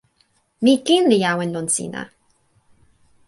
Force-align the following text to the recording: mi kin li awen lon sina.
mi 0.63 0.73
kin 0.85 1.03
li 1.11 1.19
awen 1.31 1.53
lon 1.55 1.67
sina. 1.75 2.01